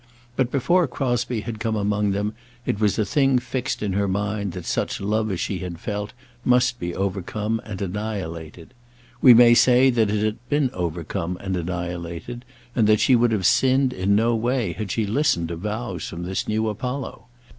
[0.35, 2.33] But before Crosbie had come among them,
[2.65, 6.13] it was a thing fixed in her mind that such love as she had felt
[6.43, 8.73] must be overcome and annihilated.
[9.21, 12.45] We may say that it had been overcome and annihilated,
[12.75, 16.23] and that she would have sinned in no way had she listened to vows from
[16.23, 17.25] this new Apollo.